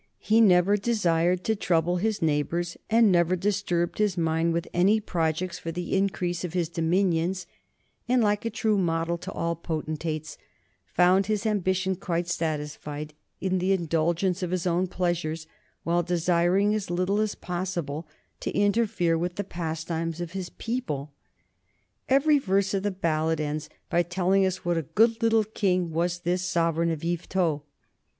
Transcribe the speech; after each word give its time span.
He 0.17 0.41
never 0.41 0.77
desired 0.77 1.43
to 1.43 1.55
trouble 1.55 1.97
his 1.97 2.23
neighbors, 2.23 2.75
and 2.89 3.11
never 3.11 3.35
disturbed 3.35 3.99
his 3.99 4.17
mind 4.17 4.51
with 4.51 4.67
any 4.73 4.99
projects 4.99 5.59
for 5.59 5.71
the 5.71 5.95
increase 5.95 6.43
of 6.43 6.53
his 6.53 6.69
dominions, 6.69 7.45
and, 8.09 8.23
like 8.23 8.43
a 8.43 8.49
true 8.49 8.79
model 8.79 9.19
to 9.19 9.31
all 9.31 9.55
potentates, 9.55 10.39
found 10.87 11.27
his 11.27 11.45
ambition 11.45 11.95
quite 11.95 12.27
satisfied 12.27 13.13
in 13.39 13.59
the 13.59 13.73
indulgence 13.73 14.41
of 14.41 14.49
his 14.49 14.65
own 14.65 14.87
pleasures 14.87 15.45
while 15.83 16.01
desiring 16.01 16.73
as 16.73 16.89
little 16.89 17.19
as 17.19 17.35
possible 17.35 18.07
to 18.39 18.49
interfere 18.57 19.19
with 19.19 19.35
the 19.35 19.43
pastimes 19.43 20.19
of 20.19 20.31
his 20.31 20.49
people. 20.49 21.13
Every 22.09 22.39
verse 22.39 22.73
of 22.73 22.81
the 22.81 22.89
ballad 22.89 23.39
ends 23.39 23.69
by 23.87 24.01
telling 24.01 24.47
us 24.47 24.65
what 24.65 24.77
a 24.79 24.93
good 24.97 25.21
little 25.21 25.43
king 25.43 25.91
was 25.91 26.21
this 26.21 26.41
sovereign 26.41 26.89
of 26.89 27.03
Yvetot. 27.03 27.61